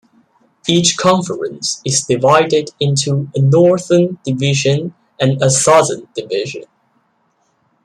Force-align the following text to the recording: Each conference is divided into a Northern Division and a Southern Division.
Each 0.67 0.97
conference 0.97 1.79
is 1.85 2.01
divided 2.01 2.71
into 2.79 3.29
a 3.35 3.39
Northern 3.39 4.17
Division 4.25 4.95
and 5.19 5.39
a 5.43 5.51
Southern 5.51 6.07
Division. 6.15 6.63